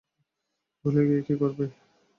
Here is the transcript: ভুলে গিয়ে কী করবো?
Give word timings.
ভুলে 0.85 1.01
গিয়ে 1.07 1.21
কী 1.27 1.33
করবো? 1.41 1.63